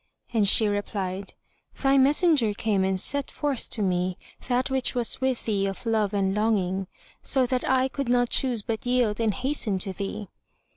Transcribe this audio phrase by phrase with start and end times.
[0.33, 1.35] and she replied,
[1.79, 6.11] "Thy messenger came and set forth to me that which was with thee of love
[6.11, 6.87] and longing,
[7.21, 10.27] so that I could not choose but yield and hasten to thee."